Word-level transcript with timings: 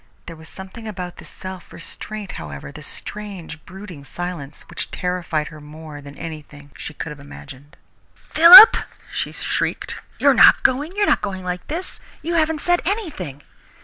There 0.25 0.35
was 0.35 0.49
something 0.49 0.87
about 0.87 1.17
this 1.17 1.29
self 1.29 1.71
restraint, 1.71 2.31
however, 2.31 2.71
this 2.71 2.87
strange, 2.87 3.63
brooding 3.65 4.03
silence, 4.03 4.61
which 4.63 4.89
terrified 4.89 5.49
her 5.49 5.61
more 5.61 6.01
than 6.01 6.17
anything 6.17 6.71
she 6.75 6.95
could 6.95 7.11
have 7.11 7.19
imagined. 7.19 7.77
"Philip!" 8.15 8.77
she 9.13 9.31
shrieked. 9.31 9.99
"You're 10.17 10.33
not 10.33 10.63
going? 10.63 10.93
You're 10.95 11.05
not 11.05 11.21
going 11.21 11.43
like 11.43 11.67
this? 11.67 11.99
You 12.23 12.33
haven't 12.33 12.61
said 12.61 12.81
anything!" 12.83 13.43